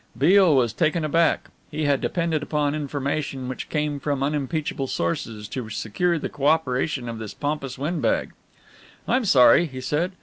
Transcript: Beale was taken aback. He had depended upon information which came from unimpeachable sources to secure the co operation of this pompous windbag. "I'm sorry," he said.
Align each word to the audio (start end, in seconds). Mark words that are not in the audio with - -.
Beale 0.17 0.55
was 0.55 0.73
taken 0.73 1.05
aback. 1.05 1.49
He 1.69 1.83
had 1.85 2.01
depended 2.01 2.41
upon 2.41 2.73
information 2.73 3.47
which 3.47 3.69
came 3.69 3.99
from 3.99 4.23
unimpeachable 4.23 4.87
sources 4.87 5.47
to 5.49 5.69
secure 5.69 6.17
the 6.17 6.27
co 6.27 6.47
operation 6.47 7.07
of 7.07 7.19
this 7.19 7.35
pompous 7.35 7.77
windbag. 7.77 8.31
"I'm 9.07 9.25
sorry," 9.25 9.67
he 9.67 9.79
said. 9.79 10.13